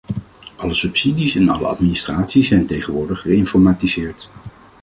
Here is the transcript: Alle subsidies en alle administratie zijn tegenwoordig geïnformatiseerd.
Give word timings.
Alle 0.57 0.73
subsidies 0.73 1.35
en 1.35 1.49
alle 1.49 1.67
administratie 1.67 2.43
zijn 2.43 2.65
tegenwoordig 2.65 3.21
geïnformatiseerd. 3.21 4.29